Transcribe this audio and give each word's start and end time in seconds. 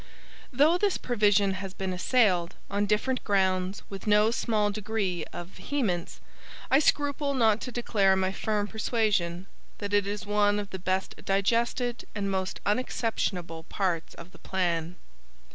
Though 0.51 0.79
this 0.79 0.97
provision 0.97 1.53
has 1.61 1.75
been 1.75 1.93
assailed, 1.93 2.55
on 2.71 2.87
different 2.87 3.23
grounds, 3.23 3.83
with 3.87 4.07
no 4.07 4.31
small 4.31 4.71
degree 4.71 5.25
of 5.31 5.49
vehemence, 5.49 6.19
I 6.71 6.79
scruple 6.79 7.35
not 7.35 7.61
to 7.61 7.71
declare 7.71 8.15
my 8.15 8.31
firm 8.31 8.65
persuasion, 8.67 9.45
that 9.77 9.93
it 9.93 10.07
is 10.07 10.25
one 10.25 10.57
of 10.57 10.71
the 10.71 10.79
best 10.79 11.23
digested 11.23 12.05
and 12.15 12.31
most 12.31 12.61
unexceptionable 12.65 13.61
parts 13.69 14.15
of 14.15 14.31
the 14.31 14.39
plan. 14.39 14.95